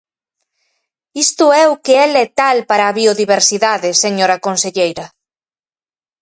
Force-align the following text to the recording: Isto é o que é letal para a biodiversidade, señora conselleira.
Isto 1.25 1.45
é 1.61 1.63
o 1.73 1.75
que 1.83 1.93
é 2.03 2.05
letal 2.19 2.57
para 2.69 2.83
a 2.87 2.95
biodiversidade, 2.99 3.89
señora 4.03 4.41
conselleira. 4.45 5.05